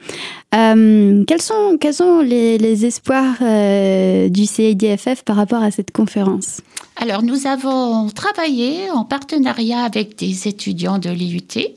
Euh, 0.55 1.25
quels, 1.27 1.41
sont, 1.41 1.77
quels 1.79 1.93
sont 1.93 2.21
les, 2.21 2.85
espoirs 2.85 3.35
euh, 3.41 4.29
du 4.29 4.45
CIDFF 4.45 5.23
par 5.25 5.35
rapport 5.35 5.61
à 5.61 5.71
cette 5.71 5.91
conférence? 5.91 6.61
Alors, 6.95 7.21
nous 7.21 7.47
avons 7.47 8.09
travaillé 8.09 8.89
en 8.91 9.03
partenariat 9.03 9.83
avec 9.83 10.17
des 10.17 10.47
étudiants 10.47 10.99
de 10.99 11.09
l'IUT 11.09 11.75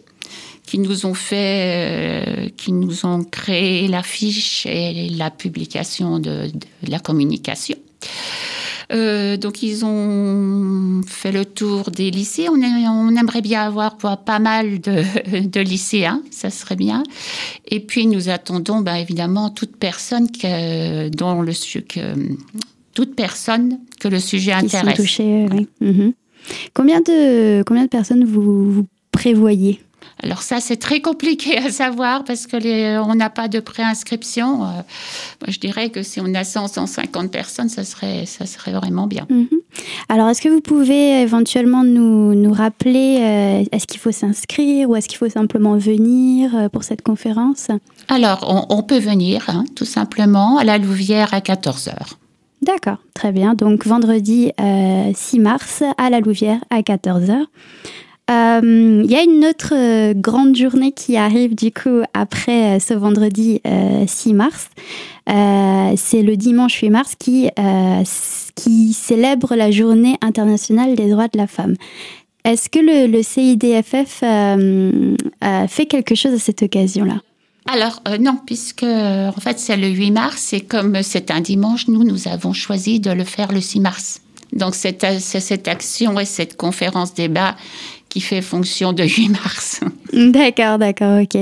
qui 0.68 0.78
nous 0.78 1.06
ont 1.06 1.14
fait, 1.14 2.26
euh, 2.26 2.48
qui 2.56 2.72
nous 2.72 3.06
ont 3.06 3.24
créé 3.24 3.88
l'affiche 3.88 4.66
et 4.66 5.08
la 5.08 5.30
publication 5.30 6.18
de 6.18 6.50
la 6.86 6.98
communication. 6.98 7.76
Euh, 8.90 9.36
donc 9.36 9.62
ils 9.62 9.84
ont 9.84 11.02
fait 11.06 11.32
le 11.32 11.46
tour 11.46 11.90
des 11.90 12.10
lycées. 12.10 12.48
On, 12.50 12.60
on 12.60 13.16
aimerait 13.16 13.40
bien 13.40 13.62
avoir 13.62 13.96
pas 13.96 14.38
mal 14.38 14.80
de, 14.80 15.60
lycéens, 15.60 16.22
ça 16.30 16.50
serait 16.50 16.76
bien. 16.76 17.02
Et 17.66 17.80
puis 17.80 18.06
nous 18.06 18.28
attendons 18.28 18.80
ben, 18.80 18.96
évidemment 18.96 19.48
toute 19.48 19.76
personne 19.76 20.30
que, 20.30 21.08
dont 21.08 21.40
le 21.40 21.52
que, 21.80 22.36
toute 22.92 23.14
personne 23.14 23.78
que 24.00 24.08
le 24.08 24.20
sujet 24.20 24.52
intéresse. 24.52 24.96
Sont 24.96 25.02
touchés, 25.02 25.46
oui. 25.50 25.66
Mhm. 25.80 26.12
Combien 26.74 27.00
de 27.00 27.62
combien 27.66 27.84
de 27.84 27.88
personnes 27.88 28.24
vous, 28.24 28.86
prévoyez? 29.12 29.80
Alors 30.22 30.42
ça, 30.42 30.60
c'est 30.60 30.76
très 30.76 31.00
compliqué 31.00 31.58
à 31.58 31.70
savoir 31.70 32.24
parce 32.24 32.46
que 32.46 32.56
les, 32.56 33.00
on 33.04 33.14
n'a 33.14 33.30
pas 33.30 33.48
de 33.48 33.60
préinscription. 33.60 34.64
Euh, 34.64 34.66
moi, 34.66 35.48
je 35.48 35.58
dirais 35.58 35.90
que 35.90 36.02
si 36.02 36.20
on 36.20 36.34
a 36.34 36.44
100, 36.44 36.68
150 36.68 37.30
personnes, 37.30 37.68
ça 37.68 37.84
serait, 37.84 38.26
ça 38.26 38.46
serait 38.46 38.72
vraiment 38.72 39.06
bien. 39.06 39.26
Mhm. 39.30 39.48
Alors, 40.08 40.28
est-ce 40.28 40.42
que 40.42 40.48
vous 40.48 40.60
pouvez 40.60 41.22
éventuellement 41.22 41.84
nous, 41.84 42.34
nous 42.34 42.52
rappeler, 42.52 43.18
euh, 43.20 43.64
est-ce 43.70 43.86
qu'il 43.86 44.00
faut 44.00 44.12
s'inscrire 44.12 44.90
ou 44.90 44.96
est-ce 44.96 45.08
qu'il 45.08 45.18
faut 45.18 45.28
simplement 45.28 45.76
venir 45.76 46.54
euh, 46.56 46.68
pour 46.68 46.82
cette 46.82 47.02
conférence? 47.02 47.68
Alors, 48.08 48.66
on, 48.68 48.82
peut 48.82 48.98
venir, 48.98 49.44
hein, 49.48 49.64
tout 49.76 49.84
simplement, 49.84 50.58
à 50.58 50.64
la 50.64 50.78
Louvière 50.78 51.32
à 51.32 51.40
14h. 51.40 51.94
D'accord, 52.62 52.98
très 53.14 53.30
bien. 53.30 53.54
Donc 53.54 53.86
vendredi 53.86 54.50
6 55.14 55.38
mars 55.38 55.84
à 55.96 56.10
la 56.10 56.18
Louvière 56.20 56.58
à 56.70 56.80
14h. 56.80 57.44
Euh, 58.30 59.02
il 59.04 59.10
y 59.10 59.16
a 59.16 59.22
une 59.22 59.44
autre 59.46 59.72
euh, 59.72 60.12
grande 60.14 60.54
journée 60.54 60.92
qui 60.92 61.16
arrive 61.16 61.54
du 61.54 61.72
coup 61.72 62.02
après 62.12 62.76
euh, 62.76 62.78
ce 62.78 62.92
vendredi 62.92 63.62
6 64.06 64.34
mars. 64.34 64.68
c'est 65.26 66.22
le 66.22 66.36
dimanche 66.36 66.74
8 66.74 66.90
mars 66.90 67.14
qui, 67.18 67.48
qui 68.54 68.92
célèbre 68.92 69.54
la 69.54 69.70
journée 69.70 70.16
internationale 70.20 70.94
des 70.94 71.08
droits 71.08 71.28
de 71.28 71.38
la 71.38 71.46
femme. 71.46 71.74
Est-ce 72.44 72.68
que 72.68 72.78
le, 72.78 73.06
le 73.06 73.22
CIDFF 73.22 74.20
fait 75.68 75.86
quelque 75.86 76.14
chose 76.14 76.34
à 76.34 76.38
cette 76.38 76.62
occasion-là? 76.62 77.20
Alors 77.66 78.00
non, 78.20 78.38
puisque 78.46 78.84
en 78.84 79.40
fait 79.40 79.58
c'est 79.58 79.76
le 79.76 79.88
8 79.88 80.10
mars 80.10 80.52
et 80.52 80.60
comme 80.60 81.02
c'est 81.02 81.30
un 81.30 81.40
dimanche, 81.40 81.88
nous 81.88 82.04
nous 82.04 82.28
avons 82.28 82.52
choisi 82.52 83.00
de 83.00 83.10
le 83.10 83.24
faire 83.24 83.52
le 83.52 83.60
6 83.60 83.80
mars. 83.80 84.20
Donc 84.52 84.74
cette, 84.74 85.04
cette 85.20 85.68
action 85.68 86.18
et 86.18 86.24
cette 86.24 86.56
conférence 86.56 87.12
débat 87.12 87.54
qui 88.08 88.20
fait 88.20 88.42
fonction 88.42 88.92
de 88.92 89.04
8 89.04 89.28
mars. 89.28 89.80
D'accord, 90.12 90.78
d'accord, 90.78 91.20
ok. 91.20 91.34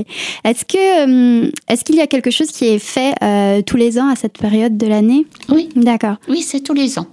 Est-ce 0.44 0.64
que 0.64 1.44
euh, 1.44 1.50
est-ce 1.68 1.84
qu'il 1.84 1.94
y 1.94 2.00
a 2.00 2.08
quelque 2.08 2.32
chose 2.32 2.48
qui 2.48 2.66
est 2.66 2.78
fait 2.80 3.14
euh, 3.22 3.62
tous 3.62 3.76
les 3.76 3.98
ans 3.98 4.08
à 4.08 4.16
cette 4.16 4.38
période 4.38 4.76
de 4.76 4.86
l'année? 4.86 5.24
Oui. 5.48 5.68
D'accord. 5.76 6.16
Oui, 6.28 6.42
c'est 6.42 6.60
tous 6.60 6.74
les 6.74 6.98
ans. 6.98 7.06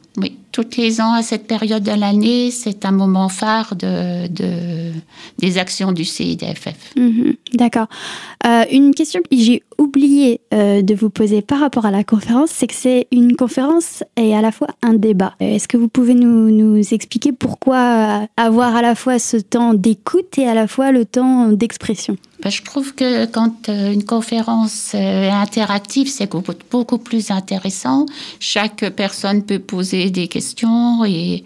Tous 0.54 0.78
les 0.78 1.02
ans 1.02 1.14
à 1.14 1.24
cette 1.24 1.48
période 1.48 1.84
de 1.84 1.92
l'année, 1.92 2.52
c'est 2.52 2.86
un 2.86 2.92
moment 2.92 3.28
phare 3.28 3.76
de, 3.76 4.28
des 5.40 5.58
actions 5.58 5.92
du 5.92 6.06
CIDFF. 6.06 6.94
Mhm, 6.96 7.34
d'accord. 7.56 7.88
Euh, 8.46 8.64
une 8.72 8.94
question 8.94 9.20
que 9.22 9.36
j'ai 9.36 9.64
oublié 9.78 10.40
de 10.52 10.94
vous 10.94 11.10
poser 11.10 11.42
par 11.42 11.60
rapport 11.60 11.86
à 11.86 11.92
la 11.92 12.04
conférence, 12.04 12.52
c'est 12.52 12.68
que 12.68 12.76
c'est 12.76 13.08
une 13.12 13.36
conférence 13.36 14.04
et 14.16 14.36
à 14.36 14.42
la 14.42 14.52
fois 14.52 14.68
un 14.84 14.94
débat. 14.94 15.34
Est-ce 15.40 15.68
que 15.68 15.78
vous 15.78 15.88
pouvez 15.88 16.14
nous 16.14 16.80
expliquer 16.94 17.32
pourquoi 17.32 18.28
avoir 18.38 18.76
à 18.76 18.82
la 18.84 18.94
fois 18.94 19.18
ce 19.18 19.38
temps 19.38 19.74
d'écoute 19.74 20.38
et 20.38 20.48
à 20.48 20.54
la 20.54 20.68
fois 20.68 20.92
le 20.92 21.06
temps 21.06 21.50
d'expression? 21.50 22.16
Ben, 22.44 22.50
Je 22.50 22.62
trouve 22.62 22.94
que 22.94 23.26
quand 23.26 23.70
euh, 23.70 23.92
une 23.92 24.04
conférence 24.04 24.92
euh, 24.94 25.28
est 25.28 25.30
interactive, 25.30 26.08
c'est 26.08 26.30
beaucoup 26.72 26.98
plus 26.98 27.32
intéressant. 27.32 28.06
Chaque 28.40 28.90
personne 28.90 29.44
peut 29.44 29.60
poser 29.60 30.10
des 30.10 30.28
questions 30.28 31.06
et, 31.06 31.44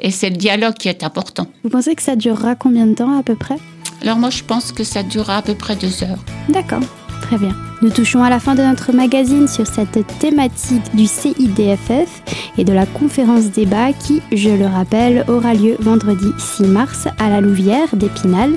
et 0.00 0.10
c'est 0.10 0.30
le 0.30 0.36
dialogue 0.36 0.74
qui 0.74 0.88
est 0.88 1.04
important. 1.04 1.46
Vous 1.62 1.70
pensez 1.70 1.94
que 1.94 2.02
ça 2.02 2.16
durera 2.16 2.54
combien 2.54 2.86
de 2.86 2.94
temps 2.94 3.16
à 3.18 3.22
peu 3.22 3.36
près? 3.36 3.56
Alors 4.02 4.16
moi, 4.16 4.30
je 4.30 4.42
pense 4.42 4.72
que 4.72 4.82
ça 4.82 5.02
durera 5.02 5.38
à 5.38 5.42
peu 5.42 5.54
près 5.54 5.76
deux 5.76 6.02
heures. 6.02 6.18
D'accord. 6.48 6.82
Très 7.22 7.38
bien. 7.38 7.54
Nous 7.80 7.90
touchons 7.90 8.22
à 8.22 8.30
la 8.30 8.38
fin 8.38 8.54
de 8.54 8.62
notre 8.62 8.92
magazine 8.92 9.48
sur 9.48 9.66
cette 9.66 10.06
thématique 10.18 10.94
du 10.94 11.06
CIDFF 11.06 12.22
et 12.58 12.64
de 12.64 12.72
la 12.72 12.84
conférence 12.84 13.50
débat 13.50 13.92
qui, 13.92 14.20
je 14.32 14.50
le 14.50 14.66
rappelle, 14.66 15.24
aura 15.28 15.54
lieu 15.54 15.76
vendredi 15.80 16.26
6 16.38 16.64
mars 16.64 17.08
à 17.18 17.30
la 17.30 17.40
Louvière 17.40 17.88
d'Épinal 17.94 18.52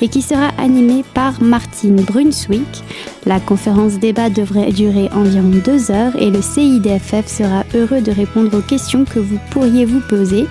et 0.00 0.08
qui 0.08 0.22
sera 0.22 0.48
animée 0.58 1.04
par 1.14 1.42
Martine 1.42 1.96
Brunswick. 1.96 2.84
La 3.26 3.40
conférence 3.40 3.98
débat 3.98 4.30
devrait 4.30 4.72
durer 4.72 5.08
environ 5.12 5.50
deux 5.64 5.90
heures 5.90 6.16
et 6.16 6.30
le 6.30 6.40
CIDFF 6.40 7.26
sera 7.26 7.64
heureux 7.74 8.00
de 8.00 8.12
répondre 8.12 8.56
aux 8.56 8.62
questions 8.62 9.04
que 9.04 9.18
vous 9.18 9.38
pourriez 9.50 9.84
vous 9.84 10.00
poser. 10.00 10.46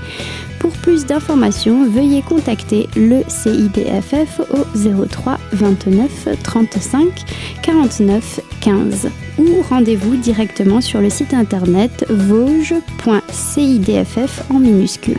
Pour 0.59 0.71
plus 0.71 1.05
d'informations, 1.05 1.89
veuillez 1.89 2.21
contacter 2.21 2.89
le 2.95 3.23
CIDFF 3.27 4.41
au 4.51 4.65
03 5.05 5.37
29 5.53 6.27
35 6.43 7.07
49 7.62 8.41
15 8.60 9.10
ou 9.38 9.62
rendez-vous 9.69 10.17
directement 10.17 10.81
sur 10.81 10.99
le 10.99 11.10
site 11.10 11.34
internet 11.34 12.05
vosges.cidff 12.10 12.81
en 14.49 14.60
minuscule. 14.60 15.17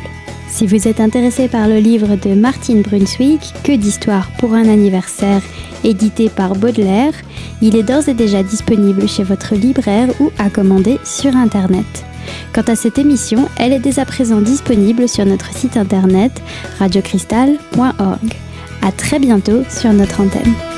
Si 0.50 0.66
vous 0.66 0.86
êtes 0.88 1.00
intéressé 1.00 1.48
par 1.48 1.68
le 1.68 1.78
livre 1.78 2.16
de 2.16 2.34
Martine 2.34 2.82
Brunswick, 2.82 3.40
Que 3.62 3.72
d'histoire 3.72 4.30
pour 4.38 4.52
un 4.52 4.68
anniversaire, 4.68 5.42
édité 5.84 6.28
par 6.28 6.54
Baudelaire, 6.54 7.14
il 7.62 7.76
est 7.76 7.82
d'ores 7.82 8.08
et 8.08 8.14
déjà 8.14 8.42
disponible 8.42 9.08
chez 9.08 9.22
votre 9.22 9.54
libraire 9.54 10.08
ou 10.20 10.30
à 10.38 10.50
commander 10.50 10.98
sur 11.04 11.34
Internet. 11.36 12.09
Quant 12.52 12.62
à 12.62 12.76
cette 12.76 12.98
émission, 12.98 13.48
elle 13.56 13.72
est 13.72 13.78
dès 13.78 13.98
à 13.98 14.04
présent 14.04 14.40
disponible 14.40 15.08
sur 15.08 15.24
notre 15.24 15.52
site 15.54 15.76
internet 15.76 16.32
radiocristal.org. 16.78 18.34
À 18.82 18.92
très 18.92 19.18
bientôt 19.18 19.62
sur 19.68 19.92
notre 19.92 20.20
antenne. 20.20 20.69